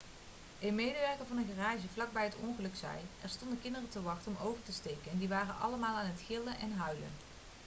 een 0.59 0.75
medewerker 0.75 1.25
van 1.27 1.37
een 1.37 1.47
garage 1.55 1.87
vlak 1.93 2.11
bij 2.13 2.23
het 2.23 2.35
ongeluk 2.35 2.75
zei: 2.75 2.99
'er 3.21 3.29
stonden 3.29 3.61
kinderen 3.61 3.89
te 3.89 4.01
wachten 4.01 4.35
om 4.39 4.47
over 4.47 4.63
te 4.63 4.73
steken 4.73 5.11
en 5.11 5.17
die 5.17 5.27
waren 5.29 5.59
allemaal 5.59 5.95
aan 5.97 6.05
het 6.09 6.21
gillen 6.25 6.57
en 6.59 6.73
huilen.' 6.77 7.11